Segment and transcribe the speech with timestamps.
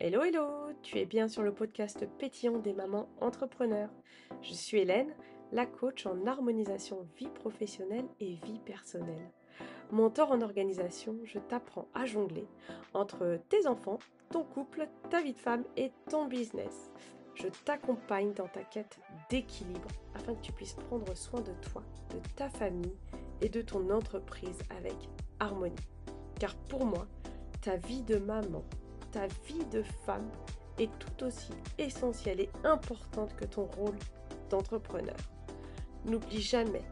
[0.00, 3.90] Hello, hello, tu es bien sur le podcast pétillant des mamans entrepreneurs.
[4.42, 5.12] Je suis Hélène,
[5.50, 9.32] la coach en harmonisation vie professionnelle et vie personnelle.
[9.90, 12.46] Mentor en organisation, je t'apprends à jongler
[12.94, 13.98] entre tes enfants,
[14.30, 16.92] ton couple, ta vie de femme et ton business.
[17.34, 22.20] Je t'accompagne dans ta quête d'équilibre afin que tu puisses prendre soin de toi, de
[22.36, 22.94] ta famille
[23.40, 24.94] et de ton entreprise avec
[25.40, 25.74] harmonie.
[26.38, 27.08] Car pour moi,
[27.62, 28.62] ta vie de maman,
[29.10, 30.30] ta vie de femme
[30.78, 33.98] est tout aussi essentielle et importante que ton rôle
[34.50, 35.16] d'entrepreneur.
[36.04, 36.84] N'oublie jamais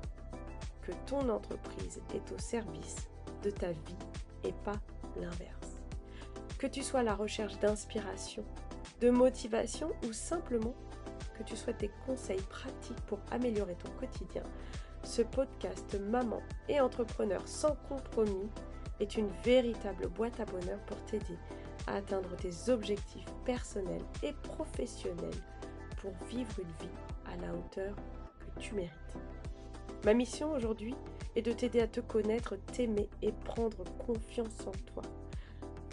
[0.82, 3.08] que ton entreprise est au service
[3.42, 3.96] de ta vie
[4.44, 4.80] et pas
[5.16, 5.82] l'inverse.
[6.58, 8.44] Que tu sois à la recherche d'inspiration,
[9.00, 10.74] de motivation ou simplement
[11.36, 14.42] que tu souhaites des conseils pratiques pour améliorer ton quotidien,
[15.02, 18.48] ce podcast Maman et Entrepreneur sans compromis
[19.00, 21.38] est une véritable boîte à bonheur pour t'aider
[21.86, 25.30] à atteindre tes objectifs personnels et professionnels
[26.00, 26.94] pour vivre une vie
[27.26, 27.94] à la hauteur
[28.40, 29.16] que tu mérites.
[30.04, 30.94] Ma mission aujourd'hui
[31.34, 35.02] est de t'aider à te connaître, t'aimer et prendre confiance en toi.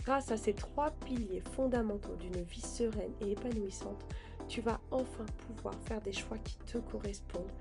[0.04, 4.04] Grâce à ces trois piliers fondamentaux d'une vie sereine et épanouissante,
[4.48, 7.52] tu vas enfin pouvoir faire des choix qui te correspondent,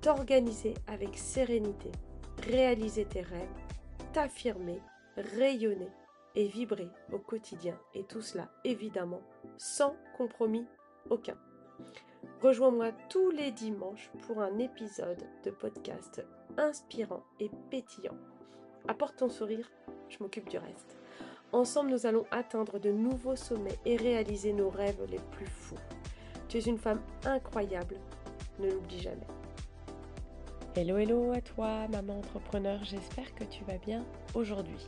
[0.00, 1.90] t'organiser avec sérénité,
[2.48, 3.48] réaliser tes rêves,
[4.12, 4.80] t'affirmer,
[5.16, 5.90] rayonner
[6.46, 7.78] vibrer au quotidien.
[7.94, 9.22] Et tout cela, évidemment,
[9.56, 10.66] sans compromis
[11.10, 11.36] aucun.
[12.40, 16.24] Rejoins-moi tous les dimanches pour un épisode de podcast
[16.56, 18.16] inspirant et pétillant.
[18.86, 19.70] Apporte ton sourire,
[20.08, 20.96] je m'occupe du reste.
[21.52, 25.78] Ensemble, nous allons atteindre de nouveaux sommets et réaliser nos rêves les plus fous.
[26.48, 27.96] Tu es une femme incroyable,
[28.58, 29.26] ne l'oublie jamais.
[30.76, 34.86] Hello, hello à toi, maman entrepreneur, j'espère que tu vas bien aujourd'hui.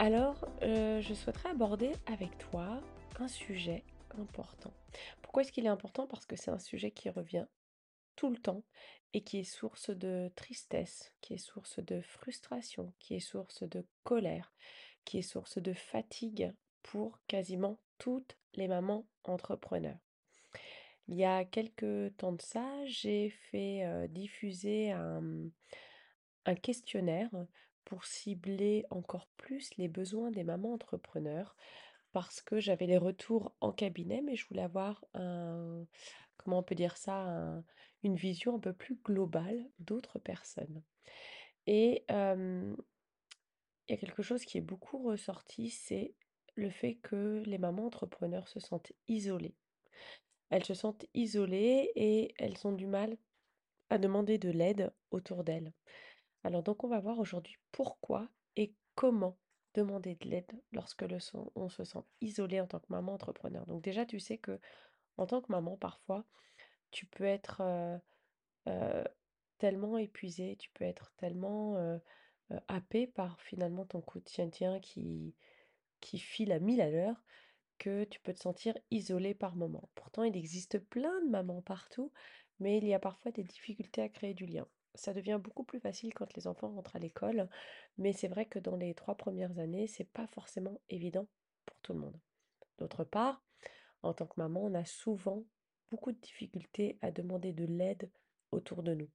[0.00, 2.80] Alors, euh, je souhaiterais aborder avec toi
[3.18, 3.84] un sujet
[4.18, 4.72] important.
[5.20, 6.06] Pourquoi est-ce qu'il est important?
[6.06, 7.44] Parce que c'est un sujet qui revient
[8.16, 8.62] tout le temps
[9.12, 13.84] et qui est source de tristesse, qui est source de frustration, qui est source de
[14.02, 14.54] colère,
[15.04, 16.50] qui est source de fatigue
[16.82, 20.00] pour quasiment toutes les mamans entrepreneurs.
[21.08, 25.50] Il y a quelques temps de ça, j'ai fait euh, diffuser un,
[26.46, 27.28] un questionnaire
[27.84, 31.56] pour cibler encore plus les besoins des mamans entrepreneurs
[32.12, 35.84] parce que j'avais les retours en cabinet, mais je voulais avoir un,
[36.36, 37.62] comment on peut dire ça,
[38.02, 40.82] une vision un peu plus globale d'autres personnes.
[41.66, 42.76] Et il
[43.88, 46.14] y a quelque chose qui est beaucoup ressorti, c'est
[46.54, 49.54] le fait que les mamans entrepreneurs se sentent isolées.
[50.50, 53.16] Elles se sentent isolées et elles ont du mal
[53.88, 55.72] à demander de l'aide autour d'elles.
[56.44, 59.36] Alors donc on va voir aujourd'hui pourquoi et comment
[59.74, 61.04] demander de l'aide lorsque
[61.54, 63.66] on se sent isolé en tant que maman entrepreneur.
[63.66, 64.58] Donc déjà tu sais que
[65.16, 66.24] en tant que maman parfois
[66.90, 67.62] tu peux être
[69.58, 72.00] tellement épuisé, tu peux être tellement
[72.68, 75.34] happé par finalement ton quotidien qui,
[76.00, 77.22] qui file à mille à l'heure
[77.78, 79.88] que tu peux te sentir isolé par moment.
[79.94, 82.12] Pourtant il existe plein de mamans partout,
[82.58, 85.80] mais il y a parfois des difficultés à créer du lien ça devient beaucoup plus
[85.80, 87.48] facile quand les enfants rentrent à l'école,
[87.98, 91.28] mais c'est vrai que dans les trois premières années, c'est pas forcément évident
[91.66, 92.18] pour tout le monde.
[92.78, 93.42] D'autre part,
[94.02, 95.44] en tant que maman, on a souvent
[95.90, 98.10] beaucoup de difficultés à demander de l'aide
[98.52, 99.10] autour de nous.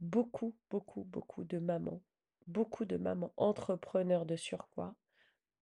[0.00, 2.02] Beaucoup, beaucoup, beaucoup de mamans,
[2.46, 4.94] beaucoup de mamans entrepreneurs de surcroît,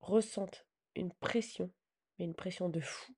[0.01, 0.66] ressentent
[0.97, 1.71] une pression,
[2.19, 3.15] mais une pression de fou,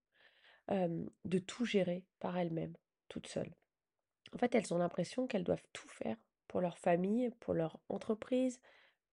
[0.69, 2.77] de tout gérer par elles-mêmes,
[3.09, 3.54] toutes seules.
[4.36, 8.60] En fait, elles ont l'impression qu'elles doivent tout faire pour leur famille, pour leur entreprise,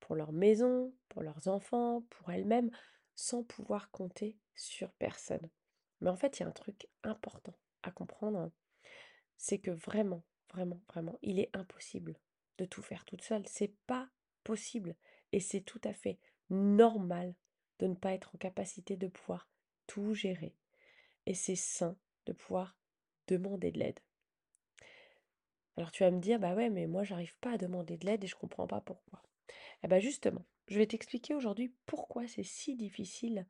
[0.02, 2.70] pour leur maison, pour leurs enfants, pour elles-mêmes,
[3.16, 5.50] sans pouvoir compter sur personne.
[6.02, 8.52] Mais en fait, il y a un truc important à comprendre,
[9.38, 12.20] c'est que vraiment, vraiment, vraiment, il est impossible
[12.58, 13.48] de tout faire toute seule.
[13.48, 14.10] C'est pas
[14.44, 14.94] possible.
[15.32, 16.20] Et c'est tout à fait
[16.50, 17.34] normal
[17.80, 19.48] de ne pas être en capacité de pouvoir
[19.88, 20.58] tout gérer.
[21.26, 22.76] Et c'est sain de pouvoir
[23.28, 24.02] demander de l'aide.
[25.78, 28.24] Alors tu vas me dire, bah ouais, mais moi j'arrive pas à demander de l'aide
[28.24, 29.22] et je comprends pas pourquoi.
[29.84, 33.48] Eh bien justement, je vais t'expliquer aujourd'hui pourquoi c'est si difficile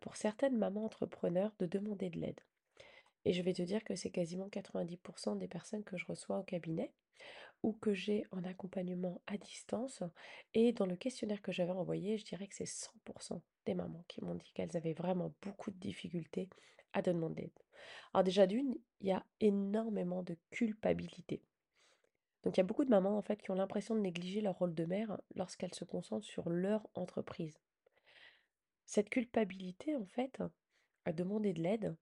[0.00, 2.40] pour certaines mamans entrepreneurs de demander de l'aide.
[3.24, 6.42] Et je vais te dire que c'est quasiment 90% des personnes que je reçois au
[6.42, 6.92] cabinet
[7.62, 10.02] ou que j'ai en accompagnement à distance.
[10.52, 14.22] Et dans le questionnaire que j'avais envoyé, je dirais que c'est 100% des mamans qui
[14.22, 16.48] m'ont dit qu'elles avaient vraiment beaucoup de difficultés
[16.92, 17.63] à demander d'aide.
[18.12, 21.42] Alors déjà d'une, il y a énormément de culpabilité.
[22.42, 24.58] Donc il y a beaucoup de mamans en fait qui ont l'impression de négliger leur
[24.58, 27.58] rôle de mère lorsqu'elles se concentrent sur leur entreprise.
[28.86, 30.42] Cette culpabilité, en fait,
[31.04, 31.96] à demander de l'aide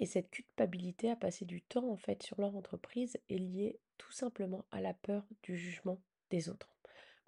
[0.00, 4.10] et cette culpabilité à passer du temps, en fait, sur leur entreprise est liée tout
[4.10, 6.74] simplement à la peur du jugement des autres.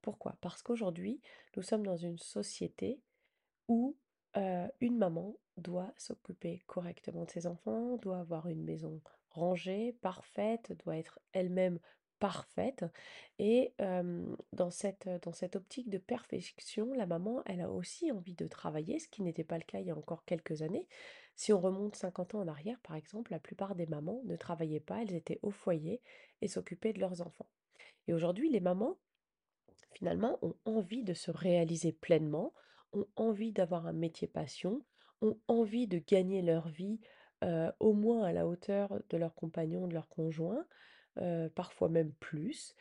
[0.02, 0.37] Pourquoi?
[0.41, 1.20] Parce qu'aujourd'hui,
[1.56, 3.00] nous sommes dans une société
[3.69, 3.97] où
[4.37, 9.00] euh, une maman doit s'occuper correctement de ses enfants, doit avoir une maison
[9.31, 11.79] rangée, parfaite, doit être elle-même
[12.19, 12.85] parfaite.
[13.38, 18.47] Et dans cette, dans cette optique de perfection, la maman, elle a aussi envie de
[18.47, 20.88] travailler, ce qui n'était pas le cas il y a encore quelques années.
[21.37, 24.81] Si on remonte 50 ans en arrière, par exemple, la plupart des mamans ne travaillaient
[24.81, 26.00] pas, elles étaient au foyer
[26.41, 27.49] et s'occupaient de leurs enfants.
[28.09, 28.97] Et aujourd'hui, les mamans,
[29.93, 32.55] finalement, ont envie de se réaliser pleinement,
[32.96, 34.82] ont envie d'avoir un métier passion,
[35.22, 36.98] ont envie de gagner leur vie
[37.78, 40.66] au moins à la hauteur de leur compagnon, de leur conjoint,
[41.19, 42.75] euh, parfois même plus.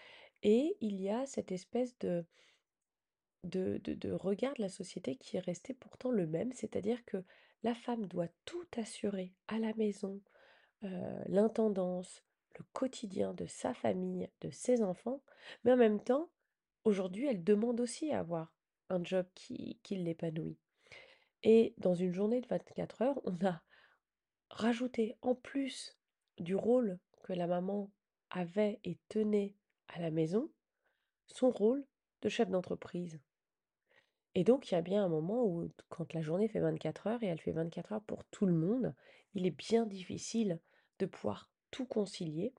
[0.43, 2.25] Et il y a cette espèce de,
[3.43, 7.23] de, de, regard de la société qui est resté pourtant le même, c'est-à-dire que
[7.63, 10.21] la femme doit tout assurer à la maison,
[11.27, 12.23] l'intendance,
[12.59, 15.23] le quotidien de sa famille, de ses enfants,
[15.63, 16.29] mais en même temps,
[16.83, 18.54] aujourd'hui, elle demande aussi à avoir
[18.89, 20.57] un job qui, l'épanouit.
[21.43, 23.61] Et dans une journée de 24 heures, on a
[24.49, 25.95] rajouté en plus
[26.37, 27.91] du rôle que la maman
[28.29, 29.55] avait et tenait
[29.87, 30.51] à la maison,
[31.27, 31.85] son rôle
[32.21, 33.19] de chef d'entreprise.
[34.33, 37.23] Et donc, il y a bien un moment où, quand la journée fait 24 heures
[37.23, 38.93] et elle fait 24 heures pour tout le monde,
[39.33, 40.59] il est bien difficile
[40.99, 42.53] de pouvoir tout concilier.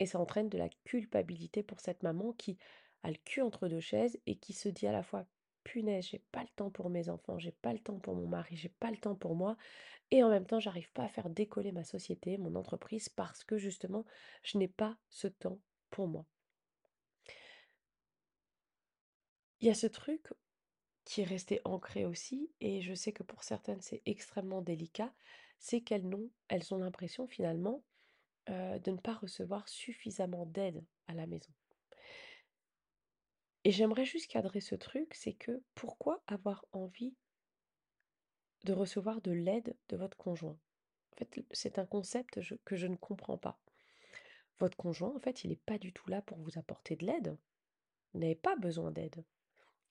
[0.00, 2.58] Et ça entraîne de la culpabilité pour cette maman qui
[3.04, 5.26] a le cul entre deux chaises et qui se dit à la fois,
[5.64, 8.56] punaise, j'ai pas le temps pour mes enfants, j'ai pas le temps pour mon mari,
[8.56, 9.56] j'ai pas le temps pour moi.
[10.10, 13.58] Et en même temps, j'arrive pas à faire décoller ma société, mon entreprise, parce que
[13.58, 14.04] justement,
[14.42, 15.58] je n'ai pas ce temps
[15.90, 16.26] pour moi.
[19.60, 20.32] Il y a ce truc
[21.04, 25.12] qui est resté ancré aussi, et je sais que pour certaines c'est extrêmement délicat,
[25.58, 26.08] c'est qu'elles
[26.48, 27.82] elles ont l'impression finalement
[28.50, 31.50] euh, de ne pas recevoir suffisamment d'aide à la maison.
[33.64, 37.16] Et j'aimerais juste cadrer ce truc, c'est que pourquoi avoir envie
[38.64, 40.58] de recevoir de l'aide de votre conjoint?
[41.12, 43.58] En fait, c'est un concept que je ne comprends pas.
[44.58, 47.36] Votre conjoint, en fait, il n'est pas du tout là pour vous apporter de l'aide.
[48.12, 49.24] Vous n'avez pas besoin d'aide.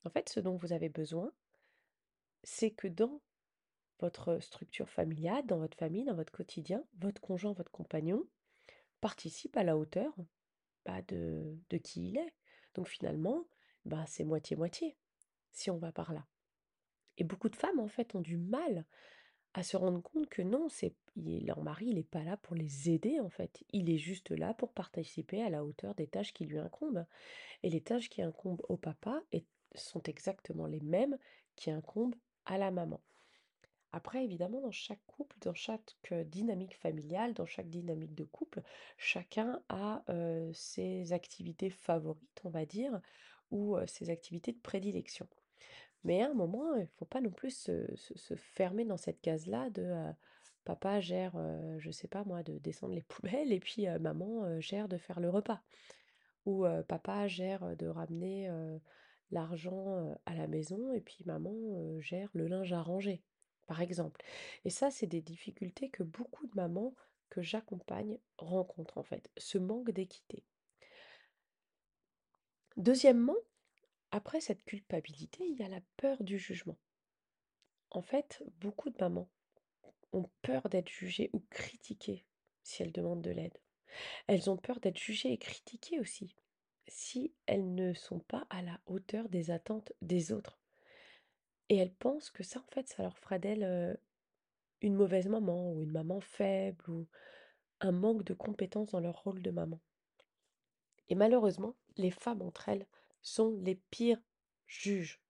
[0.04, 1.32] En fait, ce dont vous avez besoin,
[2.42, 3.20] c'est que dans
[4.00, 8.26] votre structure familiale, dans votre famille, dans votre quotidien, votre conjoint, votre compagnon
[9.00, 10.14] participe à la hauteur
[10.84, 12.34] bah, de, de qui il est.
[12.74, 13.46] Donc finalement,
[13.84, 14.96] bah, c'est moitié-moitié,
[15.52, 16.26] si on va par là.
[17.16, 18.84] Et beaucoup de femmes, en fait, ont du mal
[19.52, 22.90] à se rendre compte que non, c'est leur mari, il n'est pas là pour les
[22.90, 23.62] aider, en fait.
[23.70, 27.06] Il est juste là pour participer à la hauteur des tâches qui lui incombent.
[27.62, 29.22] Et les tâches qui incombent au papa
[29.76, 31.16] sont exactement les mêmes
[31.54, 32.16] qui incombent
[32.46, 33.00] à la maman.
[33.92, 35.94] Après, évidemment, dans chaque couple, dans chaque
[36.26, 38.60] dynamique familiale, dans chaque dynamique de couple,
[38.96, 40.02] chacun a
[40.52, 43.00] ses activités favorites, on va dire,
[43.54, 45.26] ou ses activités de prédilection.
[46.02, 49.70] Mais à un moment, il ne faut pas non plus se, fermer dans cette case-là
[49.70, 49.94] de
[50.64, 51.38] papa gère,
[51.78, 55.30] je sais pas moi, de descendre les poubelles et puis maman gère de faire le
[55.30, 55.62] repas.
[56.46, 58.50] Ou papa gère de ramener
[59.30, 63.22] l'argent à la maison et puis maman gère le linge à ranger,
[63.66, 64.20] par exemple.
[64.64, 66.94] Et ça, c'est des difficultés que beaucoup de mamans
[67.30, 70.44] que j'accompagne rencontrent en fait, ce manque d'équité.
[72.76, 73.36] Deuxièmement,
[74.10, 76.78] après cette culpabilité, il y a la peur du jugement.
[77.90, 79.30] En fait, beaucoup de mamans
[80.12, 82.24] ont peur d'être jugées ou critiquées
[82.62, 83.56] si elles demandent de l'aide.
[84.26, 86.34] Elles ont peur d'être jugées et critiquées aussi
[86.88, 90.58] si elles ne sont pas à la hauteur des attentes des autres.
[91.68, 93.98] Et elles pensent que ça, en fait, ça leur fera d'elles
[94.80, 97.06] une mauvaise maman ou une maman faible ou
[97.80, 99.80] un manque de compétences dans leur rôle de maman.
[101.08, 102.86] Et malheureusement, les femmes entre elles
[103.22, 104.20] sont les pires
[104.66, 105.20] juges.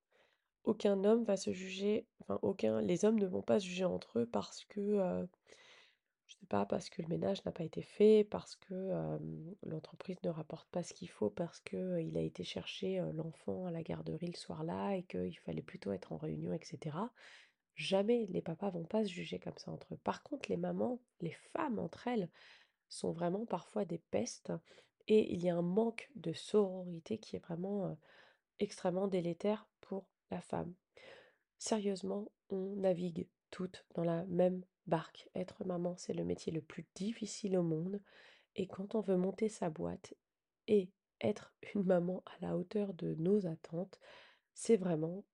[0.65, 4.21] Aucun homme va se juger, enfin aucun, les hommes ne vont pas se juger entre
[4.21, 5.27] eux parce que, euh,
[6.27, 9.19] je sais pas, parce que le ménage n'a pas été fait, parce que
[9.63, 13.71] l'entreprise ne rapporte pas ce qu'il faut, parce que il a été chercher l'enfant à
[13.71, 16.97] la garderie le soir-là et qu'il fallait plutôt être en réunion, etc.
[17.77, 20.01] Jamais les papas vont pas se juger comme ça entre eux.
[20.05, 22.31] Par contre, les mamans, les femmes entre elles,
[22.89, 24.53] sont vraiment parfois des pestes
[25.09, 27.97] et il y a un manque de sororité qui est vraiment
[28.59, 30.73] extrêmement délétère pour la femme.
[31.59, 35.29] Sérieusement, on navigue toutes dans la même barque.
[35.35, 38.01] Être maman, c'est le métier le plus difficile au monde.
[38.57, 40.15] Et quand on veut monter sa boîte
[40.69, 43.99] et être une maman à la hauteur de nos attentes,
[44.55, 45.25] c'est vraiment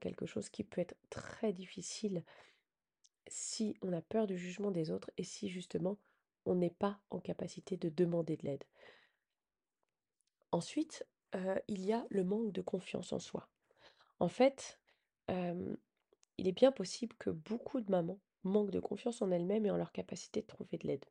[0.00, 2.22] quelque chose qui peut être très difficile
[3.26, 5.98] si on a peur du jugement des autres et si justement
[6.44, 8.64] on n'est pas en capacité de demander de l'aide.
[10.54, 13.50] Ensuite, heu, il y a le manque de confiance en soi.
[14.20, 14.80] En fait,
[16.38, 19.76] il est bien possible que beaucoup de mamans manquent de confiance en elles-mêmes et en
[19.76, 21.04] leur capacité de trouver de l'aide.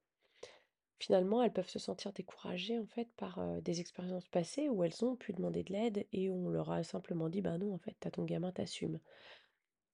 [1.00, 5.16] Finalement, elles peuvent se sentir découragées en fait par, des expériences passées où elles ont
[5.16, 8.10] pu demander de l'aide et on leur a simplement dit: «Ben non, en fait, tu
[8.12, 9.00] ton gamin, t'assumes.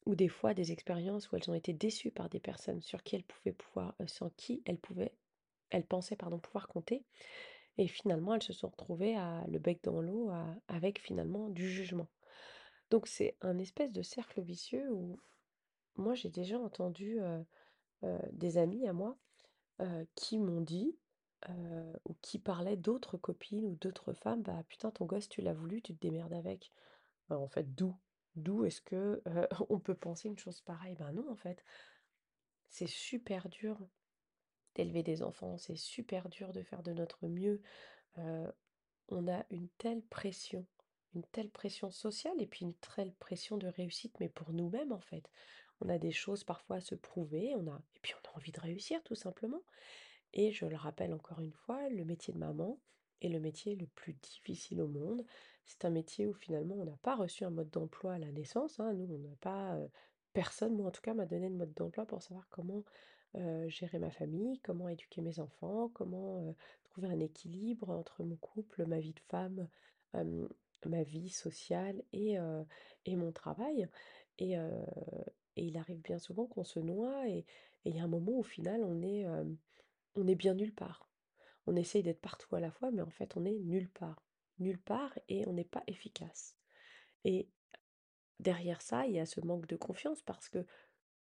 [0.05, 3.15] Ou des fois des expériences où elles ont été déçues par des personnes sur qui
[3.15, 5.13] elles pouvaient pouvoir heu, sans qui elles pouvaient
[5.71, 7.05] elles pensaient pardon, pouvoir compter
[7.79, 10.29] et finalement elles se sont retrouvées à le bec dans l'eau,
[10.67, 12.07] avec finalement du jugement.
[12.91, 15.17] Donc c'est un espèce de cercle vicieux où
[15.95, 17.19] moi j'ai déjà entendu,
[18.31, 19.17] des amis à moi,
[20.15, 20.98] qui m'ont dit,
[22.05, 25.81] ou qui parlaient d'autres copines ou d'autres femmes: «Bah putain ton gosse tu l'as voulu,
[25.81, 26.74] tu te démerdes avec».
[27.29, 27.95] Bah, en fait d'où?
[28.36, 29.21] D'où est-ce que,
[29.69, 30.95] on peut penser une chose pareille?
[30.95, 31.63] Ben non en fait.
[32.69, 33.77] C'est super dur
[34.79, 37.62] d'élever des enfants, c'est super dur de faire de notre mieux.
[39.09, 40.65] On a une telle pression,
[41.13, 45.00] une telle pression sociale et puis une telle pression de réussite, mais pour nous-mêmes en
[45.00, 45.29] fait.
[45.81, 48.51] On a des choses parfois à se prouver, on a et puis on a envie
[48.51, 49.63] de réussir tout simplement.
[50.33, 52.79] Et je le rappelle encore une fois, le métier de maman
[53.21, 55.25] est le métier le plus difficile au monde.
[55.65, 58.79] C'est un métier où finalement on n'a pas reçu un mode d'emploi à la naissance,
[58.79, 58.93] hein.
[58.93, 59.77] Nous, on n'a pas,
[60.33, 62.83] personne, moi en tout cas, m'a donné de mode d'emploi pour savoir comment,
[63.67, 66.55] gérer ma famille, comment éduquer mes enfants, comment,
[66.86, 69.67] trouver un équilibre entre mon couple, ma vie de femme,
[70.13, 72.38] ma vie sociale et
[73.05, 73.88] et mon travail.
[74.39, 74.55] Et
[75.55, 77.45] il arrive bien souvent qu'on se noie et
[77.86, 79.25] il y a un moment où au final on est,
[80.15, 81.09] on est bien nulle part.
[81.67, 84.24] On essaye d'être partout à la fois, mais en fait, on est nulle part.
[84.57, 86.57] Nulle part et on n'est pas efficace.
[87.25, 87.48] Et
[88.39, 90.65] derrière ça, il y a ce manque de confiance parce que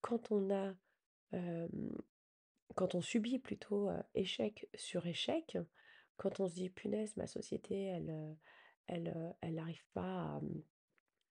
[0.00, 0.75] quand on a,
[2.75, 5.58] quand on subit plutôt, échec sur échec,
[6.16, 8.37] quand on se dit: «Punaise, ma société, elle,
[8.87, 10.62] elle, elle n'arrive pas à, mmh,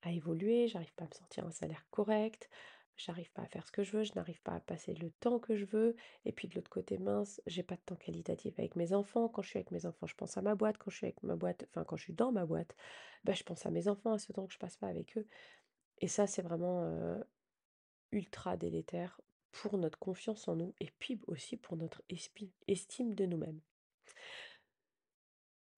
[0.01, 2.49] à évoluer, j'arrive pas à me sortir un salaire correct,
[2.97, 5.39] j'arrive pas à faire ce que je veux, je n'arrive pas à passer le temps
[5.39, 5.95] que je veux.
[6.25, 9.29] Et puis de l'autre côté, mince, j'ai pas de temps qualitatif avec mes enfants.
[9.29, 10.77] Quand je suis avec mes enfants, je pense à ma boîte.
[10.77, 12.75] Quand je suis avec ma boîte, enfin quand je suis dans ma boîte,
[13.23, 15.27] bah, je pense à mes enfants, à ce temps que je passe pas avec eux.
[15.99, 17.17] Et ça, c'est vraiment
[18.11, 22.01] ultra délétère pour notre confiance en nous et puis aussi pour notre
[22.67, 23.59] estime de nous-mêmes.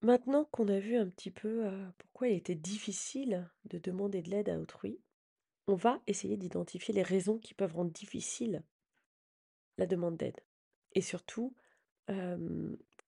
[0.02, 4.30] Maintenant qu'on a vu un petit peu euh, pourquoi il était difficile de demander de
[4.30, 5.00] l'aide à autrui,
[5.68, 8.64] On va essayer d'identifier les raisons qui peuvent rendre difficile
[9.78, 10.40] la demande d'aide.
[10.94, 11.56] Et surtout,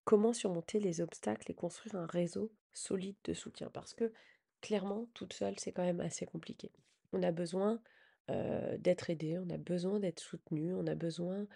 [0.04, 3.70] comment surmonter les obstacles et construire un réseau solide de soutien.
[3.70, 4.12] Parce que
[4.60, 6.70] clairement, toute seule, c'est quand même assez compliqué.
[7.12, 7.80] On a besoin,
[8.30, 11.46] heu, d'être aidé, on a besoin d'être soutenu, on a besoin,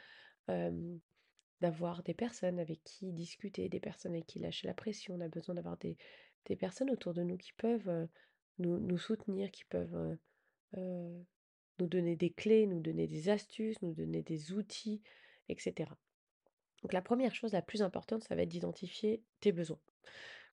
[1.61, 5.15] d'avoir des personnes avec qui discuter, des personnes avec qui lâcher la pression.
[5.15, 5.97] On a besoin d'avoir des
[6.57, 8.09] personnes autour de nous qui peuvent,
[8.59, 10.17] nous nous soutenir, qui peuvent,
[10.77, 15.03] nous donner des clés, nous donner des astuces, nous donner des outils,
[15.49, 15.91] etc.
[16.83, 19.81] Donc la première chose la plus importante, ça va être d'identifier tes besoins.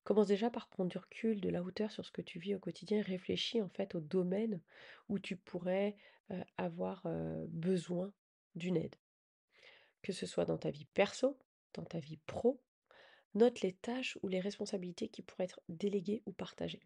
[0.05, 2.59] Commence déjà par prendre du recul, de la hauteur sur ce que tu vis au
[2.59, 4.61] quotidien réfléchis en fait au domaine
[5.09, 5.97] où tu pourrais
[6.57, 7.05] avoir
[7.49, 8.13] besoin
[8.55, 8.95] d'une aide.
[10.03, 11.39] Que ce soit dans ta vie perso,
[11.73, 12.61] dans ta vie pro,
[13.33, 16.83] note les tâches ou les responsabilités qui pourraient être déléguées ou partagées.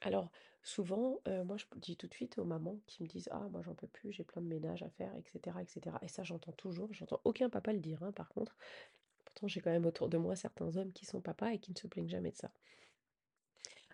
[0.00, 0.30] Alors,
[0.62, 3.74] souvent, moi, je dis tout de suite aux mamans qui me disent: «Ah moi j'en
[3.74, 6.52] peux plus, j'ai plein de ménage à faire» et cetera et cetera et ça j'entends
[6.52, 8.56] toujours, j'entends aucun papa le dire, hein, par contre.
[9.44, 11.86] J'ai quand même autour de moi certains hommes qui sont papas et qui ne se
[11.86, 12.50] plaignent jamais de ça.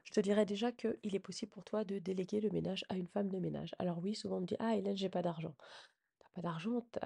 [0.05, 3.07] Je te dirais déjà qu'il est possible pour toi de déléguer le ménage à une
[3.07, 3.75] femme de ménage.
[3.79, 5.55] Alors oui, souvent on me dit: «Ah Hélène, j'ai pas d'argent».
[6.19, 7.01] T'as pas d'argent, tu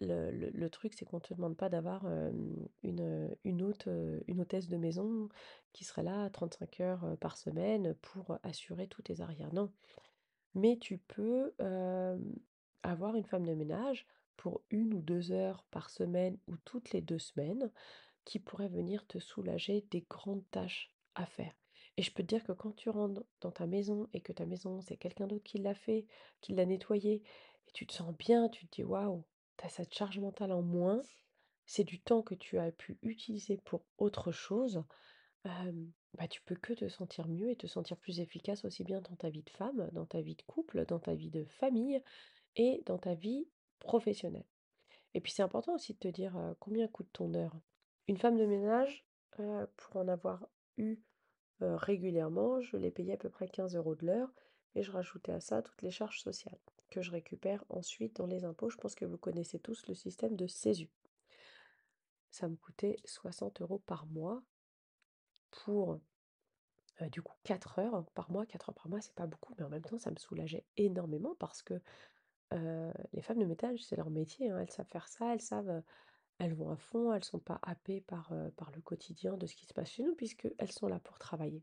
[0.00, 2.04] le le le truc c'est qu'on te demande pas d'avoir,
[2.82, 3.88] une, une hôte,
[4.26, 5.28] une hôtesse de maison
[5.72, 9.52] qui serait là 35 heures, heu, par semaine pour assurer tous tes arrières.
[9.54, 9.72] Non.
[10.54, 11.52] Mais tu peux,
[12.82, 17.00] avoir une femme de ménage pour une ou 2 heures par semaine ou toutes les
[17.00, 17.70] 2 semaines,
[18.24, 21.54] qui pourrait venir te soulager des grandes tâches à faire.
[21.96, 24.46] Et je peux te dire que quand tu rentres dans ta maison et que ta
[24.46, 26.06] maison, c'est quelqu'un d'autre qui l'a fait,
[26.40, 27.22] qui l'a nettoyée
[27.68, 29.24] et tu te sens bien, tu te dis: «Waouh,
[29.56, 31.02] tu as cette charge mentale en moins».
[31.66, 34.84] C'est du temps que tu as pu utiliser pour autre chose.
[35.44, 39.16] Bah, tu peux que te sentir mieux et te sentir plus efficace aussi bien dans
[39.16, 42.02] ta vie de femme, dans ta vie de couple, dans ta vie de famille
[42.56, 43.48] et dans ta vie
[43.84, 44.46] professionnelle.
[45.14, 47.56] Et puis c'est important aussi de te dire, combien coûte ton heure?
[48.08, 49.06] Une femme de ménage,
[49.76, 50.98] pour en avoir eu,
[51.60, 54.32] régulièrement, je l'ai payée à peu près 15 euros de l'heure
[54.74, 56.58] et je rajoutais à ça toutes les charges sociales
[56.90, 58.70] que je récupère ensuite dans les impôts.
[58.70, 60.90] Je pense que vous connaissez tous le système de CESU.
[62.30, 64.42] Ça me coûtait 60 euros par mois
[65.50, 66.00] pour
[67.12, 68.46] du coup 4 heures par mois.
[68.46, 71.34] 4 heures par mois, c'est pas beaucoup, mais en même temps, ça me soulageait énormément
[71.36, 71.80] parce que
[72.54, 75.68] euh, les femmes de ménage, c'est leur métier, hein, elles savent faire ça, elles savent,
[75.68, 75.80] euh,
[76.38, 79.66] elles vont à fond, elles sont pas happées par, par le quotidien de ce qui
[79.66, 81.62] se passe chez nous, puisqu'elles sont là pour travailler.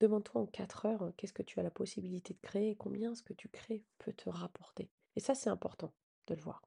[0.00, 3.22] Demande-toi en 4 heures, hein, qu'est-ce que tu as la possibilité de créer combien ce
[3.22, 4.90] que tu crées peut te rapporter.
[5.16, 5.92] Et ça, c'est important
[6.26, 6.62] de le voir.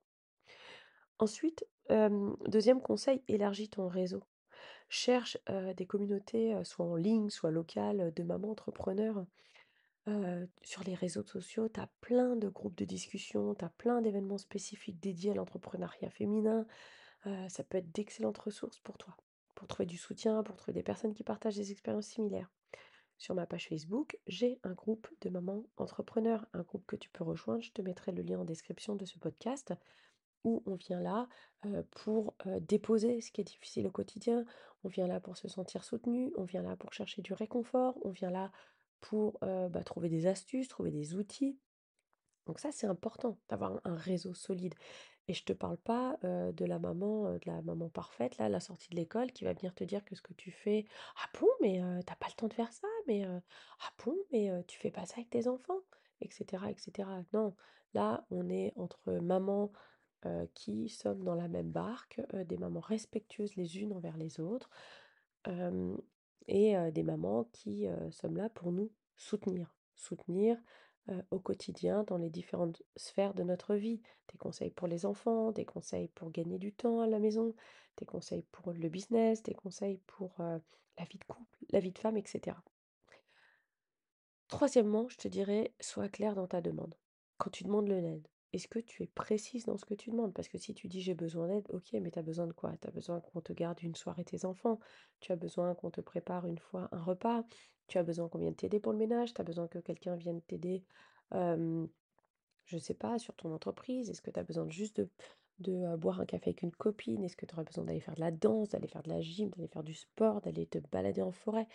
[1.19, 1.65] Ensuite,
[2.47, 4.23] deuxième conseil, élargis ton réseau.
[4.89, 5.37] Cherche
[5.77, 9.25] des communautés, soit en ligne, soit locales, de mamans entrepreneurs.
[10.63, 14.37] Sur les réseaux sociaux, tu as plein de groupes de discussion, tu as plein d'événements
[14.37, 16.65] spécifiques dédiés à l'entrepreneuriat féminin.
[17.49, 19.15] ça peut être d'excellentes ressources pour toi,
[19.55, 22.49] pour trouver du soutien, pour trouver des personnes qui partagent des expériences similaires.
[23.17, 27.23] Sur ma page Facebook, j'ai un groupe de mamans entrepreneurs, un groupe que tu peux
[27.23, 27.61] rejoindre.
[27.61, 29.75] Je te mettrai le lien en description de ce podcast
[30.43, 31.29] où on vient là
[31.91, 34.43] pour déposer ce qui est difficile au quotidien,
[34.83, 38.09] on vient là pour se sentir soutenu, on vient là pour chercher du réconfort, on
[38.09, 38.51] vient là
[39.01, 41.59] pour bah, trouver des astuces, trouver des outils.
[42.47, 44.73] Donc ça, c'est important d'avoir un réseau solide.
[45.27, 48.89] Et je te parle pas de la maman, de la maman parfaite, là, la sortie
[48.89, 50.85] de l'école, qui va venir te dire que ce que tu fais,
[51.17, 54.79] ah bon, mais t'as pas le temps de faire ça, mais ah bon, mais tu
[54.79, 55.79] fais pas ça avec tes enfants,
[56.21, 57.07] etc., etc.
[57.33, 57.55] Non,
[57.93, 59.71] là, on est entre mamans
[60.55, 64.69] qui sommes dans la même barque, des mamans respectueuses les unes envers les autres,
[66.51, 69.73] et des mamans qui sommes là pour nous soutenir.
[69.95, 70.61] Soutenir
[71.31, 74.01] au quotidien dans les différentes sphères de notre vie.
[74.31, 77.55] Des conseils pour les enfants, des conseils pour gagner du temps à la maison,
[77.97, 81.97] des conseils pour le business, des conseils pour la vie de couple, la vie de
[81.99, 82.57] femme, etc.
[84.47, 86.95] Troisièmement, je te dirais, sois clair dans ta demande.
[87.37, 90.33] Quand tu demandes le l'aide, est-ce que tu es précise dans ce que tu demandes?
[90.33, 92.75] Parce que si tu dis j'ai besoin d'aide, ok, mais tu as besoin de quoi?
[92.81, 94.79] Tu as besoin qu'on te garde une soirée tes enfants,
[95.19, 97.43] tu as besoin qu'on te prépare une fois un repas,
[97.87, 100.41] tu as besoin qu'on vienne t'aider pour le ménage, tu as besoin que quelqu'un vienne
[100.41, 100.83] t'aider,
[101.31, 101.87] je
[102.65, 105.09] je sais pas, sur ton entreprise, est-ce que tu as besoin juste de,
[105.59, 107.23] de boire un café avec une copine?
[107.23, 109.49] Est-ce que tu aurais besoin d'aller faire de la danse, d'aller faire de la gym,
[109.49, 111.67] d'aller faire du sport, d'aller te balader en forêt?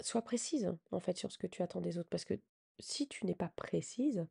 [0.00, 2.34] sois précise, en fait, sur ce que tu attends des autres, parce que
[2.80, 4.26] si tu n'es pas précise,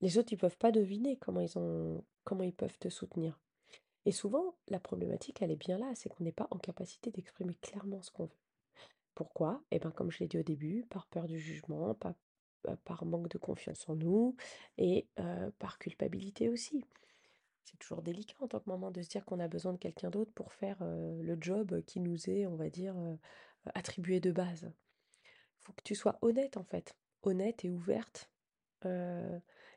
[0.00, 3.40] les autres, ils peuvent pas deviner comment ils ont comment ils peuvent te soutenir.
[4.04, 7.54] Et souvent, la problématique, elle est bien là, c'est qu'on n'est pas en capacité d'exprimer
[7.56, 8.38] clairement ce qu'on veut.
[9.14, 9.62] Pourquoi?
[9.70, 12.14] Eh ben, comme je l'ai dit au début, par peur du jugement, par,
[12.68, 14.36] euh, par manque de confiance en nous
[14.76, 16.84] et euh, par culpabilité aussi.
[17.64, 20.10] C'est toujours délicat en tant que maman de se dire qu'on a besoin de quelqu'un
[20.10, 22.94] d'autre pour faire euh, le job qui nous est, on va dire,
[23.74, 24.70] attribué de base.
[25.24, 28.30] Il faut que tu sois honnête en fait, honnête et ouverte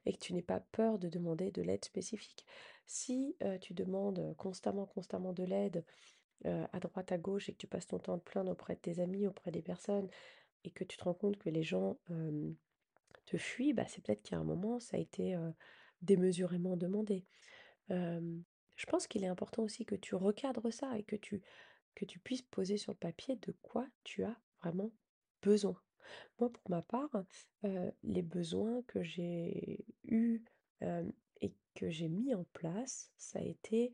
[0.05, 2.45] et que tu n'aies pas peur de demander de l'aide spécifique.
[2.85, 5.85] Si tu demandes constamment, constamment de l'aide
[6.43, 8.99] à droite, à gauche et que tu passes ton temps de plaindre auprès de tes
[8.99, 10.09] amis, auprès des personnes
[10.63, 11.97] et que tu te rends compte que les gens
[13.25, 15.37] te fuient, bah, c'est peut-être qu'à un moment, ça a été
[16.01, 17.25] démesurément demandé.
[17.89, 21.41] je pense qu'il est important aussi que tu recadres ça et que tu,
[21.95, 24.91] que tu puisses poser sur le papier de quoi tu as vraiment
[25.41, 25.79] besoin.
[26.39, 27.09] Moi, pour ma part,
[28.03, 30.43] les besoins que j'ai eus,
[31.41, 33.93] et que j'ai mis en place, ça a été,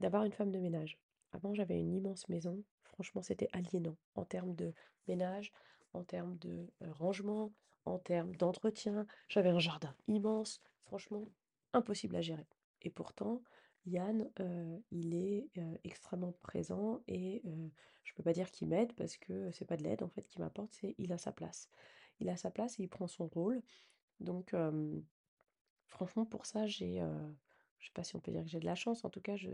[0.00, 0.98] d'avoir une femme de ménage.
[1.32, 2.62] Avant, j'avais une immense maison.
[2.84, 4.72] Franchement, c'était aliénant en termes de
[5.06, 5.52] ménage,
[5.92, 7.52] en termes de, rangement,
[7.84, 9.06] en termes d'entretien.
[9.28, 10.60] J'avais un jardin immense.
[10.84, 11.28] Franchement,
[11.72, 12.46] impossible à gérer
[12.82, 13.42] et pourtant
[13.88, 14.30] Yann,
[14.90, 15.48] il est,
[15.84, 17.42] extrêmement présent et
[18.04, 20.40] je peux pas dire qu'il m'aide parce que c'est pas de l'aide en fait qu'il
[20.40, 21.68] m'apporte, c'est il a sa place.
[22.20, 23.62] Il a sa place et il prend son rôle.
[24.20, 24.54] Donc
[25.86, 27.00] franchement pour ça j'ai,
[27.78, 29.36] je sais pas si on peut dire que j'ai de la chance, en tout cas
[29.36, 29.50] je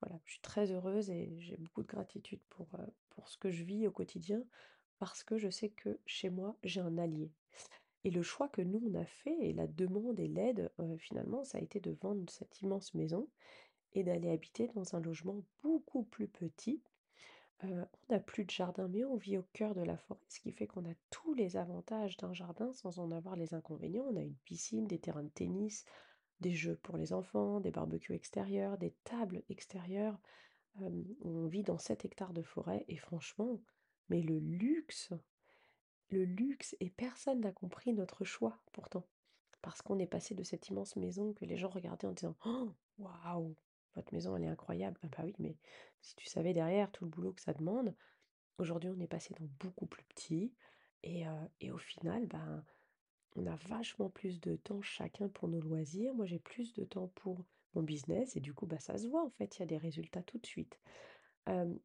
[0.00, 2.68] voilà, je suis très heureuse et j'ai beaucoup de gratitude pour,
[3.10, 4.44] pour ce que je vis au quotidien
[4.98, 7.30] parce que je sais que chez moi, j'ai un allié.
[8.04, 11.58] Et le choix que nous on a fait et la demande et l'aide, finalement, ça
[11.58, 13.28] a été de vendre cette immense maison
[13.92, 16.82] et d'aller habiter dans un logement beaucoup plus petit.
[17.62, 20.52] on n'a plus de jardin, mais on vit au cœur de la forêt, ce qui
[20.52, 24.06] fait qu'on a tous les avantages d'un jardin sans en avoir les inconvénients.
[24.08, 25.84] On a une piscine, des terrains de tennis,
[26.40, 30.18] des jeux pour les enfants, des barbecues extérieurs, des tables extérieures.
[31.22, 33.60] on vit dans 7 hectares de forêt et franchement,
[34.08, 35.12] mais le luxe,
[36.10, 39.04] le luxe et personne n'a compris notre choix pourtant.
[39.62, 42.72] Parce qu'on est passé de cette immense maison que les gens regardaient en disant «Oh,
[42.98, 43.54] Waouh,
[43.94, 44.98] votre maison, elle est incroyable.
[45.02, 45.56] Ah bah oui, mais
[46.00, 47.94] si tu savais derrière tout le boulot que ça demande,
[48.58, 50.52] aujourd'hui on est passé dans beaucoup plus petit.
[51.04, 51.24] Et,
[51.70, 52.64] au final, ben,
[53.36, 56.12] on a vachement plus de temps chacun pour nos loisirs.
[56.14, 57.44] Moi, j'ai plus de temps pour
[57.74, 59.76] mon business et du coup, bah, ça se voit en fait, il y a des
[59.76, 60.78] résultats tout de suite.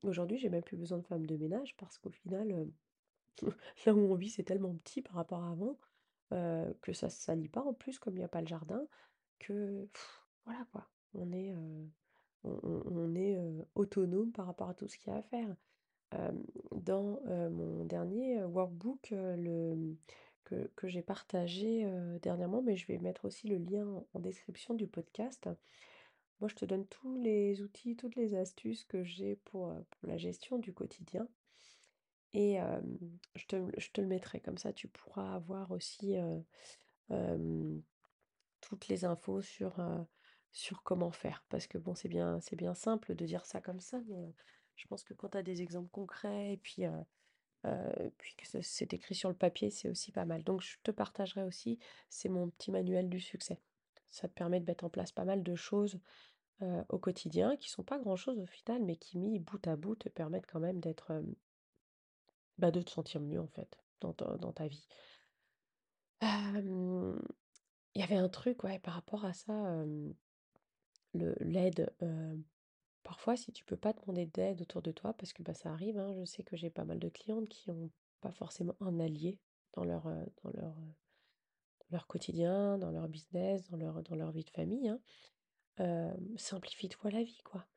[0.02, 2.68] Aujourd'hui, j'ai même plus besoin de femme de ménage parce qu'au final,
[3.86, 5.78] là où on vit, c'est tellement petit par rapport à avant,
[6.82, 8.82] que ça se salit pas en plus comme il y a pas le jardin,
[9.40, 9.88] que
[10.46, 10.90] voilà quoi.
[11.14, 11.54] On est,
[13.76, 15.56] autonome par rapport à tout ce qu'il y a à faire.
[16.72, 17.20] Dans,
[17.52, 19.14] mon dernier, workbook,
[20.44, 21.88] que j'ai partagé,
[22.22, 25.48] dernièrement, mais je vais mettre aussi le lien en description du podcast.
[26.40, 30.58] Moi, je te donne tous les outils, toutes les astuces que j'ai pour la gestion
[30.58, 31.28] du quotidien
[32.34, 32.58] et
[33.36, 36.16] je te je te le mettrai comme ça tu pourras avoir aussi,
[38.62, 39.76] toutes les infos sur,
[40.52, 41.44] sur comment faire.
[41.50, 44.34] Parce que bon, c'est bien c'est bien simple de dire ça comme ça, mais,
[44.76, 46.84] je pense que quand tu as des exemples concrets et puis,
[48.18, 50.44] puis que ce c'est écrit sur le papier, c'est aussi pas mal.
[50.44, 51.78] Donc je te partagerai aussi,
[52.10, 53.62] c'est mon petit manuel du succès.
[54.10, 56.00] Ça te permet de mettre en place pas mal de choses,
[56.90, 60.10] au quotidien qui sont pas grand-chose au final, mais qui mis bout à bout te
[60.10, 61.12] permettent quand même d'être,
[62.58, 64.88] bah, de te sentir mieux en fait dans ta dans ta vie.
[67.96, 69.84] Il y avait un truc, ouais, par rapport à ça,
[71.14, 71.96] le l'aide,
[73.04, 75.98] parfois si tu peux pas demander d'aide autour de toi parce que, bah, ça arrive,
[76.00, 79.40] hein, je sais que j'ai pas mal de clientes qui ont pas forcément un allié
[79.74, 80.04] dans leur,
[80.44, 80.76] dans leur,
[81.92, 85.02] leur quotidien, dans leur business, dans leur dans leur vie de famille, hein.
[86.38, 87.68] Simplifie-toi la vie, quoi.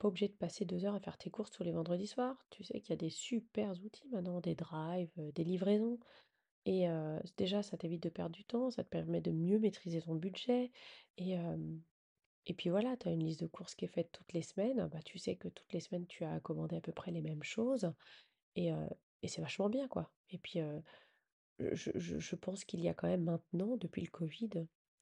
[0.00, 2.46] Pas obligé de passer 2 heures à faire tes courses tous les vendredis soirs.
[2.50, 6.00] Tu sais qu'il y a des supers outils maintenant, des drives, heu, des livraisons
[6.66, 6.86] et
[7.38, 10.72] déjà ça t'évite de perdre du temps, ça te permet de mieux maîtriser ton budget
[11.18, 11.36] et
[12.46, 14.88] et puis voilà, tu as une liste de courses qui est faite toutes les semaines,
[14.92, 17.22] bah, tu sais que toutes les semaines tu as à commander à peu près les
[17.22, 17.92] mêmes choses
[18.56, 18.72] et
[19.28, 20.60] c'est vachement bien, quoi et puis,
[21.60, 24.50] je pense qu'il y a quand même maintenant, depuis le covid,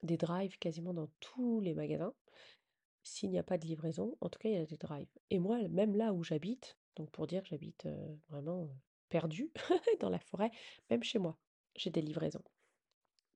[0.02, 2.14] des drives quasiment dans tous les magasins.
[3.09, 5.38] S'il n'y a pas de livraison, en tout cas, il y a des drives et
[5.38, 7.88] moi, même là où j'habite, donc pour dire, j'habite,
[8.29, 8.71] vraiment, heu,
[9.09, 9.51] perdue
[10.01, 10.51] dans la forêt,
[10.90, 11.38] même chez moi,
[11.75, 12.44] j'ai des livraisons.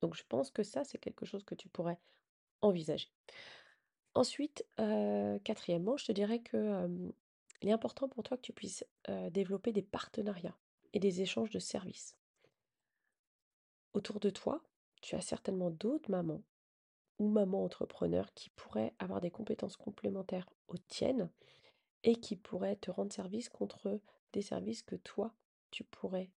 [0.02, 1.98] Donc je pense que ça, c'est quelque chose que tu pourrais
[2.60, 3.08] envisager.
[4.14, 6.86] Ensuite, 4°, je te dirais que,
[7.62, 8.84] il est important pour toi que tu puisses,
[9.30, 10.58] développer des partenariats
[10.92, 12.14] et des échanges de services.
[13.94, 14.62] Autour de toi,
[15.00, 16.42] tu as certainement d'autres mamans
[17.18, 21.30] ou mamans entrepreneurs qui pourraient avoir des compétences complémentaires aux tiennes
[22.04, 24.00] et qui pourraient te rendre service contre
[24.32, 25.34] des services que toi,
[25.70, 26.30] tu pourrais,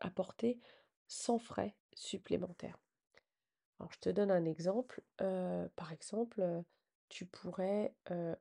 [0.00, 0.58] apporter
[1.06, 2.78] sans frais supplémentaires.
[3.78, 6.64] Alors je te donne un exemple, par exemple,
[7.08, 7.94] tu pourrais,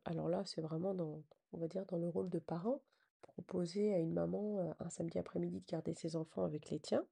[0.05, 2.81] alors là, c'est vraiment dans on va dire dans le rôle de parent,
[3.21, 7.05] proposer à une maman, un samedi après-midi de garder ses enfants avec les tiens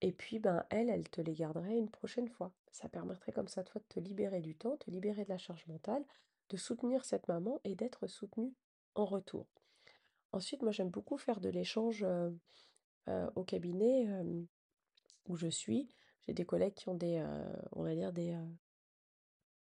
[0.00, 2.52] et puis, ben, elle, elle te les garderait une prochaine fois.
[2.70, 5.66] Ça permettrait comme ça, toi, de te libérer du temps, te libérer de la charge
[5.66, 6.04] mentale,
[6.50, 8.54] de soutenir cette maman et d'être soutenue
[8.94, 9.46] en retour.
[10.32, 12.06] Ensuite, moi, j'aime beaucoup faire de l'échange,
[13.34, 14.06] au cabinet,
[15.26, 15.88] où je suis.
[16.26, 17.24] J'ai des collègues qui ont des,
[17.72, 18.38] on va dire des,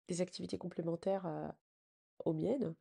[0.08, 1.54] des activités complémentaires,
[2.24, 2.76] aux miennes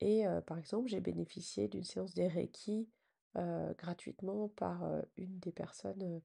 [0.00, 2.88] et par exemple, j'ai bénéficié d'une séance des reiki,
[3.34, 4.82] gratuitement par,
[5.16, 6.22] une des personnes,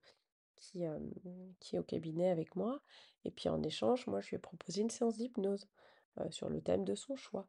[0.56, 2.82] qui, est au cabinet avec moi
[3.24, 5.68] et puis en échange, moi, je lui ai proposé une séance d'hypnose,
[6.30, 7.48] sur le thème de son choix.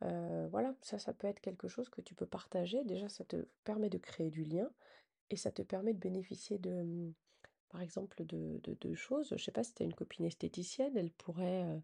[0.00, 2.84] Voilà, ça, ça peut être quelque chose que tu peux partager.
[2.84, 4.70] Déjà, ça te permet de créer du lien
[5.30, 7.14] et ça te permet de bénéficier de, mmh,
[7.68, 9.34] par exemple, de de choses.
[9.36, 11.80] Je sais pas si tu as une copine esthéticienne, elle pourrait,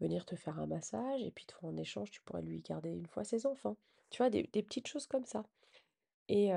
[0.00, 3.06] venir te faire un massage et puis toi, en échange, tu pourrais lui garder une
[3.06, 3.76] fois ses enfants.
[4.10, 4.30] Tu vois?
[4.30, 5.44] Des petites choses comme ça
[6.28, 6.50] et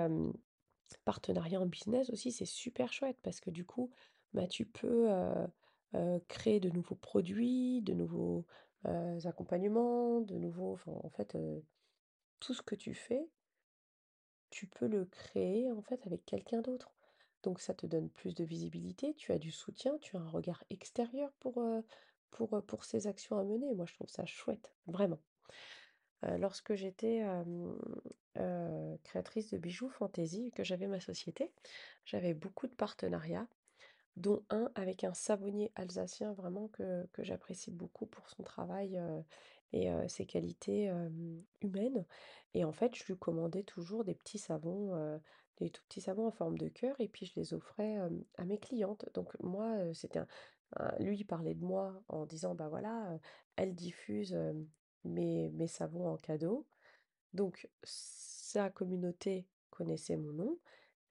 [1.05, 3.91] partenariat en business aussi, c'est super chouette parce que du coup,
[4.33, 5.09] bah, tu peux,
[6.27, 8.45] créer de nouveaux produits, de nouveaux,
[9.25, 11.37] accompagnements, de nouveaux en fait,
[12.39, 13.27] tout ce que tu fais
[14.49, 16.93] tu peux le créer, en fait, avec quelqu'un d'autre.
[17.43, 20.63] Donc ça te donne plus de visibilité, tu as du soutien, tu as un regard
[20.69, 21.63] extérieur pour,
[22.31, 23.73] pour, pour ces actions à mener.
[23.73, 25.19] Moi, je trouve ça chouette, vraiment.
[26.23, 27.23] Heu, lorsque j'étais,
[29.03, 31.51] créatrice de bijoux fantaisie, que j'avais ma société,
[32.05, 33.47] j'avais beaucoup de partenariats
[34.17, 38.99] dont un avec un savonnier alsacien vraiment que que j'apprécie beaucoup pour son travail,
[39.73, 40.91] et ses qualités,
[41.61, 42.05] humaines
[42.55, 45.19] et en fait, je lui commandais toujours des petits savons,
[45.59, 47.97] des tout petits savons en forme de cœur et puis je les offrais,
[48.37, 49.05] à mes clientes.
[49.13, 50.27] Donc moi, c'était un
[50.99, 53.17] lui, il parlait de moi en disant: «Bah, voilà,
[53.57, 54.37] elle diffuse,
[55.05, 56.65] mes mes savons en cadeau».
[57.33, 60.59] Donc sa communauté connaissait mon nom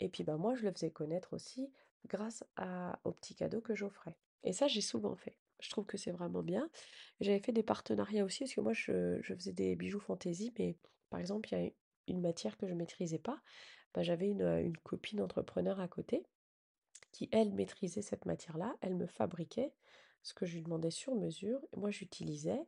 [0.01, 1.71] Et puis, bah, moi, je le faisais connaître aussi
[2.09, 4.17] grâce à aux petits cadeaux que j'offrais.
[4.45, 5.37] Et ça, j'ai souvent fait.
[5.61, 6.71] Je trouve que c'est vraiment bien.
[7.21, 10.77] J'avais fait des partenariats aussi parce que moi, je faisais des bijoux fantaisie, mais
[11.11, 11.71] par exemple, il y a
[12.09, 13.41] une matière que je maîtrisais pas.
[13.95, 16.25] Bah, j'avais une, heu, une copine entrepreneur à côté
[17.13, 18.77] qui, elle, maîtrisait cette matière-là.
[18.81, 19.73] Elle me fabriquait
[20.23, 22.61] ce que je lui demandais sur mesure et moi, j'utilisais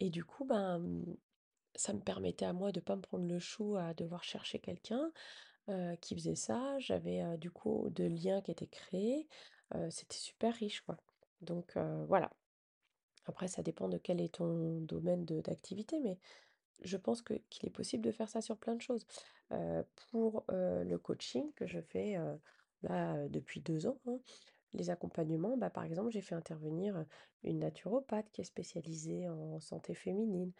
[0.00, 1.04] et du coup, ben,
[1.74, 5.12] ça me permettait à moi de pas me prendre le chou à devoir chercher quelqu'un,
[6.00, 6.78] qui faisait ça.
[6.78, 9.28] J'avais, du coup, de liens qui étaient créés,
[9.90, 10.96] c'était super riche, quoi.
[11.40, 12.30] Donc voilà.
[13.26, 16.18] Après ça dépend de quel est ton domaine d'activité, mais
[16.80, 19.06] je pense qu'il est possible de faire ça sur plein de choses.
[20.10, 22.16] Pour, le coaching que je fais,
[22.82, 24.18] depuis 2 ans, hein,
[24.74, 27.04] les accompagnements, bah, par exemple, j'ai fait intervenir,
[27.42, 30.52] une naturopathe qui est spécialisée en santé féminine.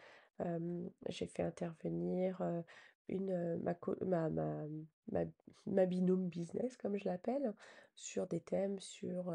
[1.07, 2.41] J'ai fait intervenir,
[3.07, 3.61] une,
[5.65, 7.53] ma binôme business comme je l'appelle,
[7.95, 9.33] sur des thèmes sur,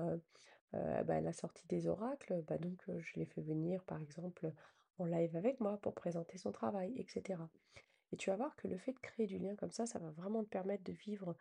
[0.73, 2.43] bah, la sortie des oracles.
[2.49, 4.53] Bah, donc, je l'ai fait venir, par exemple,
[4.99, 7.49] en live avec moi pour présenter son travail et cetera.
[8.13, 10.11] Et tu vas voir que le fait de créer du lien comme ça, ça va
[10.11, 11.37] vraiment te permettre de vivre,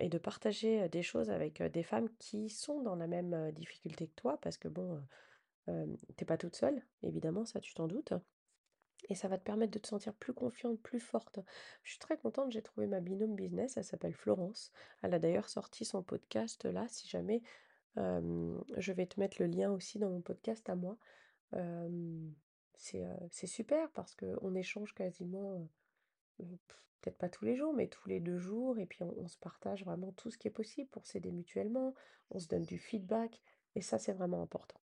[0.00, 4.14] et de partager, des choses avec, des femmes qui sont dans la même, difficulté que
[4.14, 5.02] toi parce que bon, heu,
[5.66, 8.14] hem, tu pas toute seule, évidemment, ça tu t'en doutes
[9.10, 11.40] et ça va te permettre de te sentir plus confiante, plus forte.
[11.82, 14.72] Je suis très contente, j'ai trouvé ma binôme business, elle s'appelle Florence.
[15.02, 17.42] Elle a d'ailleurs sorti son podcast là, si jamais,
[17.96, 20.96] je vais te mettre le lien aussi dans mon podcast à moi.
[22.74, 25.68] C'est, c'est super parce qu'on échange quasiment,
[26.38, 29.38] peut-être pas tous les jours, mais tous les 2 jours et puis on on se
[29.38, 31.94] partage vraiment tout ce qui est possible pour s'aider mutuellement.
[32.30, 33.40] On se donne du feedback
[33.74, 34.80] et ça, c'est vraiment important.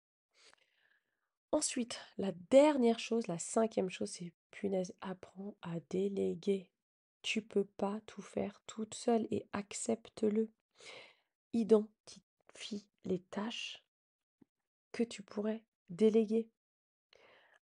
[1.53, 6.69] Ensuite, la dernière chose, la cinquième chose, c'est punaise, apprends à déléguer.
[7.21, 10.49] Tu peux pas tout faire toute seule et accepte-le.
[11.53, 13.83] Identifie les tâches
[14.91, 16.49] que tu pourrais déléguer.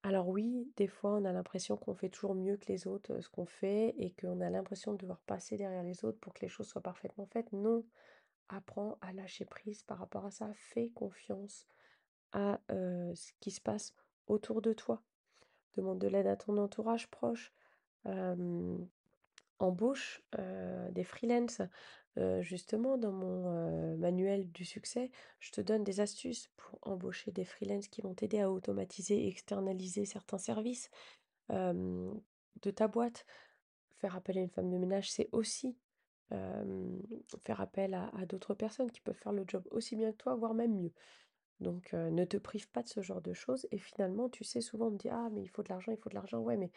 [0.08, 3.28] Alors oui, des fois, on a l'impression qu'on fait toujours mieux que les autres, ce
[3.28, 6.48] qu'on fait et qu'on a l'impression de devoir passer derrière les autres pour que les
[6.48, 7.52] choses soient parfaitement faites.
[7.52, 7.84] Non,
[8.48, 10.50] apprends à lâcher prise par rapport à ça.
[10.54, 11.68] Fais confiance
[12.32, 13.94] à, ce qui se passe
[14.28, 15.02] autour de toi.
[15.76, 17.52] Demande de l'aide à ton entourage proche.
[19.60, 20.24] Embauche,
[20.92, 21.62] des freelances.
[22.42, 27.88] Justement dans mon, manuel du succès, je te donne des astuces pour embaucher des freelances
[27.88, 30.90] qui vont t'aider à automatiser et externaliser certains services,
[31.50, 33.26] de ta boîte.
[34.00, 35.78] Faire appel à une femme de ménage, c'est aussi,
[36.30, 40.54] faire appel à d'autres personnes qui peuvent faire le job aussi bien que toi, voire
[40.54, 40.94] même mieux.
[41.60, 44.92] Donc, ne te prive pas de ce genre de choses et finalement, tu sais, souvent
[44.92, 46.40] me dit: «Ah mais il faut de l'argent, il faut de l'argent».
[46.40, 46.72] Ouais, mais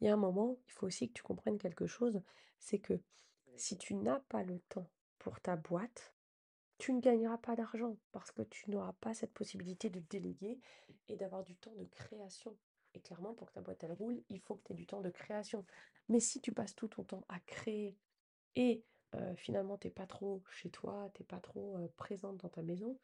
[0.00, 2.20] il y a un moment, il faut aussi que tu comprennes quelque chose,
[2.58, 3.00] c'est que
[3.60, 4.88] si tu n'as pas le temps
[5.18, 6.14] pour ta boîte,
[6.78, 10.60] tu ne gagneras pas d'argent parce que tu n'auras pas cette possibilité de déléguer
[11.08, 12.56] et d'avoir du temps de création.
[12.94, 15.00] Et clairement, pour que ta boîte elle roule, il faut que tu aies du temps
[15.00, 15.64] de création.
[16.08, 17.96] Mais si tu passes tout ton temps à créer
[18.56, 22.48] et heu, finalement tu es pas trop chez toi, tu es pas trop, présente dans
[22.48, 22.98] ta maison,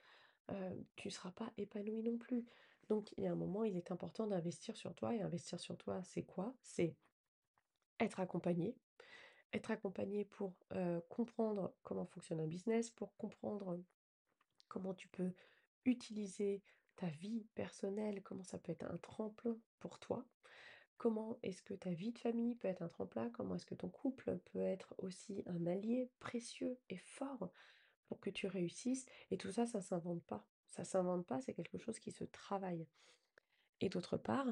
[0.97, 2.45] tu ne seras pas épanoui non plus.
[2.88, 5.77] Donc il y a un moment, il est important d'investir sur toi et investir sur
[5.77, 6.55] toi, c'est quoi?
[6.62, 6.95] C'est
[8.01, 8.77] être accompagné.
[9.53, 10.55] Être accompagné pour,
[11.09, 13.79] comprendre comment fonctionne un business, pour comprendre
[14.69, 15.33] comment tu peux
[15.85, 16.62] utiliser
[16.97, 20.25] ta vie personnelle, comment ça peut être un tremplin pour toi.
[20.97, 23.29] Comment est-ce que ta vie de famille peut être un tremplin?
[23.31, 27.51] Comment est-ce que ton couple peut être aussi un allié précieux et fort
[28.07, 29.07] pour que tu réussisses?
[29.31, 30.47] Et tout ça, ça s'invente pas.
[30.69, 32.87] Ça s'invente pas, c'est quelque chose qui se travaille.
[33.81, 34.47] Et d'autre part,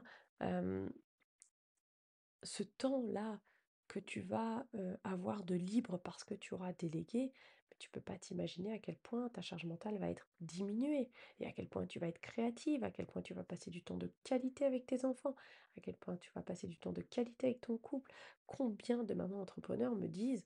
[2.42, 3.40] ce temps-là
[3.90, 4.64] que tu vas,
[5.02, 7.32] avoir de libre parce que tu auras délégué,
[7.70, 11.46] mais tu peux pas t'imaginer à quel point ta charge mentale va être diminuée et
[11.46, 13.96] à quel point tu vas être créative, à quel point tu vas passer du temps
[13.96, 15.34] de qualité avec tes enfants,
[15.76, 18.12] à quel point tu vas passer du temps de qualité avec ton couple.
[18.46, 20.44] Combien de mamans entrepreneurs me disent: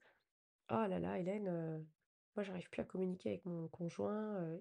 [0.70, 1.85] «Oh là là Hélène,
[2.37, 4.59] moi j'arrive plus à communiquer avec mon conjoint,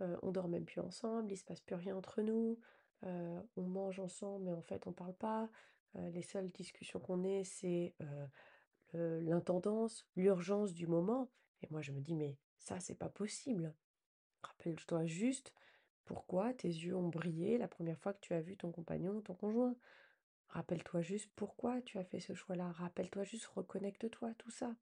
[0.00, 2.58] on dort même plus ensemble, il se passe plus rien entre nous,
[3.02, 5.48] on mange ensemble mais en fait on parle pas,
[5.94, 7.94] les seules discussions qu'on ait c'est,
[8.92, 11.30] l'intendance, l'urgence du moment»
[11.62, 13.74] et moi je me dis: «Mais ça c'est pas possible.
[14.42, 15.54] Rappelle-toi juste
[16.04, 19.20] pourquoi tes yeux ont brillé la première fois que tu as vu ton compagnon ou
[19.20, 19.76] ton conjoint.
[20.48, 22.72] Rappelle-toi juste pourquoi tu as fait ce choix-là.
[22.72, 24.74] Rappelle-toi juste, reconnecte-toi, tout ça».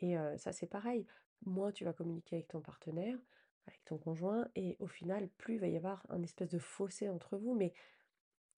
[0.00, 1.06] Et ça, c'est pareil.
[1.46, 3.18] Moins tu vas communiquer avec ton partenaire,
[3.66, 7.08] avec ton conjoint et au final, plus il va y avoir un espèce de fossé
[7.08, 7.54] entre vous.
[7.54, 7.72] Mais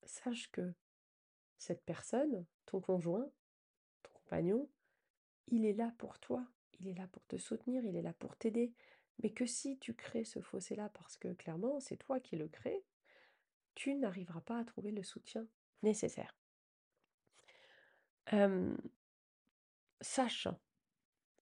[0.02, 0.74] sache que
[1.58, 3.28] cette personne, ton conjoint,
[4.02, 4.68] ton compagnon,
[5.48, 6.46] il est là pour toi.
[6.80, 8.72] il est là pour te soutenir, il est là pour t'aider.
[9.22, 12.84] Mais que si tu crées ce fossé-là, parce que clairement, c'est toi qui le crée,
[13.74, 15.46] tu n'arriveras pas à trouver le soutien
[15.82, 16.36] nécessaire.
[20.00, 20.48] sache,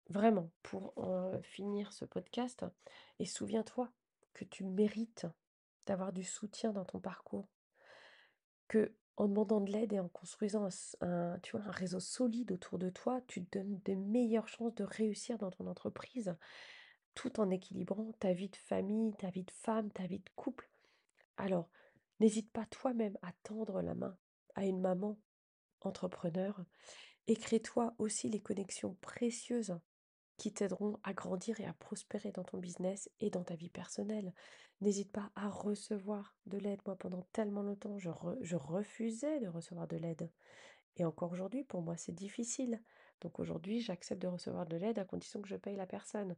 [0.09, 0.95] vraiment, pour
[1.42, 2.64] finir ce podcast,
[3.19, 3.90] et souviens-toi
[4.35, 5.27] que tu mérites
[5.87, 7.49] d'avoir du soutien dans ton parcours,
[8.69, 10.68] que en demandant de l'aide et en construisant
[11.00, 15.50] un, réseau solide autour de toi, tu te donnes de meilleures chances de réussir dans
[15.50, 16.37] ton entreprise,
[17.14, 20.68] tout en équilibrant ta vie de famille, ta vie de femme, ta vie de couple.
[21.38, 21.70] Alors,
[22.20, 24.16] n'hésite pas toi-même à tendre la main
[24.55, 25.18] à une maman
[25.81, 26.64] entrepreneur
[27.26, 29.79] et crée-toi aussi les connexions précieuses
[30.37, 34.33] qui t'aideront à grandir et à prospérer dans ton business et dans ta vie personnelle.
[34.81, 36.81] N'hésite pas à recevoir de l'aide.
[36.87, 40.31] Moi, pendant tellement longtemps, je, refusais de recevoir de l'aide.
[40.96, 42.83] Et encore aujourd'hui, pour moi, c'est difficile.
[43.22, 46.37] Donc aujourd'hui, j'accepte de recevoir de l'aide à condition que je paye la personne.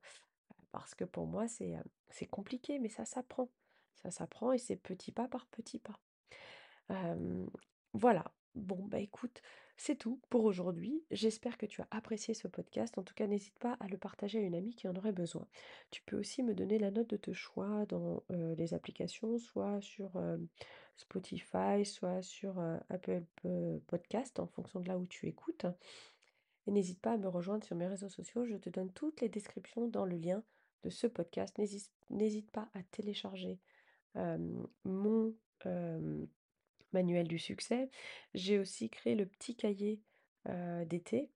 [0.71, 1.75] Parce que pour moi, c'est
[2.11, 3.49] c'est compliqué, mais ça s'apprend.
[3.97, 5.99] Ça s'apprend et c'est petit pas par petit pas.
[7.95, 8.25] voilà.
[8.55, 9.41] Bon, bah écoute,
[9.79, 11.05] c'est tout pour aujourd'hui.
[11.11, 12.99] J'espère que tu as apprécié ce podcast.
[12.99, 15.47] En tout cas, n'hésite pas à le partager à une amie qui en aurait besoin.
[15.91, 20.21] Tu peux aussi me donner la note de ton choix dans les applications, soit sur
[20.97, 22.61] Spotify, soit sur
[22.91, 23.23] Apple
[23.87, 25.67] Podcast, en fonction de là où tu écoutes.
[26.67, 28.45] Et n'hésite pas à me rejoindre sur mes réseaux sociaux.
[28.45, 30.43] Je te donne toutes les descriptions dans le lien
[30.83, 31.57] de ce podcast.
[32.11, 33.61] N'hésite pas à télécharger
[34.85, 35.35] mon
[36.93, 37.91] manuel du succès.
[38.35, 40.01] J'ai aussi créé le petit cahier
[40.87, 41.31] d'été.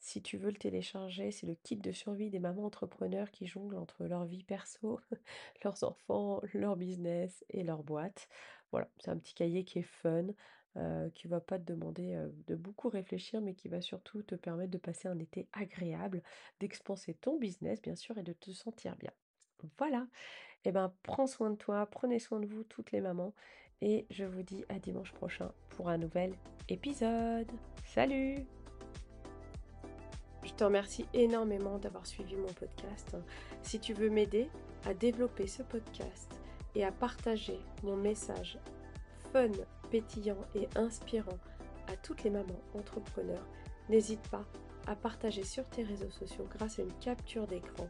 [0.00, 3.78] Si tu veux le télécharger, c'est le kit de survie des mamans entrepreneurs qui jonglent
[3.78, 5.00] entre leur vie perso,
[5.64, 8.28] leurs enfants, leur business et leur boîte.
[8.70, 10.26] Voilà, c'est un petit cahier qui est fun,
[11.14, 14.78] qui va pas te demander de beaucoup réfléchir, mais qui va surtout te permettre de
[14.78, 16.22] passer un été agréable,
[16.60, 19.12] d'expanser ton business, bien sûr, et de te sentir bien.
[19.78, 20.06] Voilà.
[20.64, 23.32] Et eh ben, prends soin de toi, prenez soin de vous, toutes les mamans,
[23.80, 26.32] et je vous dis à dimanche prochain pour un nouvel
[26.68, 27.50] épisode.
[27.84, 28.44] Salut
[30.42, 33.16] Je te remercie énormément d'avoir suivi mon podcast.
[33.62, 34.48] Si tu veux m'aider
[34.84, 36.32] à développer ce podcast
[36.74, 38.58] et à partager mon message
[39.32, 39.50] fun,
[39.90, 41.38] pétillant et inspirant
[41.86, 43.46] à toutes les mamans entrepreneurs,
[43.88, 44.44] n'hésite pas
[44.86, 47.88] à partager sur tes réseaux sociaux grâce à une capture d'écran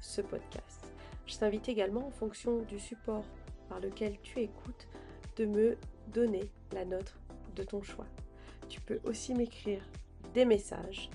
[0.00, 0.92] ce podcast.
[1.26, 3.24] Je t'invite également en fonction du support
[3.68, 4.88] par lequel tu écoutes
[5.36, 5.76] de me
[6.08, 7.14] donner la note
[7.54, 8.08] de ton choix.
[8.68, 9.88] Tu peux aussi m'écrire
[10.34, 11.08] des messages,